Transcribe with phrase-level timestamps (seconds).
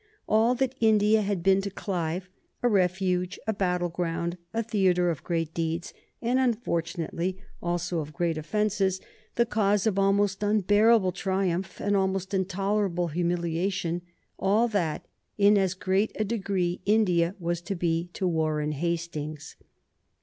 [0.27, 2.27] All that India had been to Clive
[2.63, 5.93] a refuge, a battleground, a theatre of great deeds,
[6.23, 8.99] and unfortunately also of great offences,
[9.35, 14.01] the cause of almost unbearable triumph and almost intolerable humiliation,
[14.39, 15.05] all that
[15.37, 19.55] in as great a degree India was to be to Warren Hastings.